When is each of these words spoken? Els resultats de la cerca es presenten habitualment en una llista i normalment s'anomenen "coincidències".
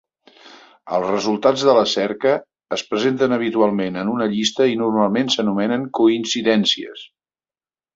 Els 0.97 1.11
resultats 1.11 1.65
de 1.67 1.75
la 1.79 1.83
cerca 1.91 2.33
es 2.79 2.85
presenten 2.93 3.37
habitualment 3.39 4.03
en 4.07 4.13
una 4.17 4.31
llista 4.35 4.71
i 4.75 4.83
normalment 4.83 5.35
s'anomenen 5.37 5.89
"coincidències". 6.03 7.11